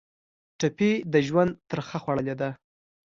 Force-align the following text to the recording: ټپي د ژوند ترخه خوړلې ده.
ټپي 0.59 0.91
د 1.13 1.15
ژوند 1.27 1.51
ترخه 1.69 1.97
خوړلې 2.03 2.35
ده. 2.41 2.49